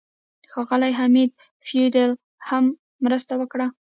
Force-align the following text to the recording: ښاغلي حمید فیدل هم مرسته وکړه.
ښاغلي 0.51 0.91
حمید 0.99 1.31
فیدل 1.67 2.11
هم 2.47 2.63
مرسته 3.05 3.33
وکړه. 3.37 3.67